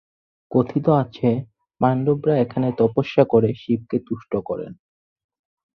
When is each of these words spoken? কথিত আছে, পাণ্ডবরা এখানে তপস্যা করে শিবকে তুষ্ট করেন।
কথিত 0.51 0.85
আছে, 1.01 1.29
পাণ্ডবরা 1.81 2.33
এখানে 2.37 2.67
তপস্যা 2.77 3.23
করে 3.23 3.49
শিবকে 3.53 3.97
তুষ্ট 4.07 4.31
করেন। 4.45 4.71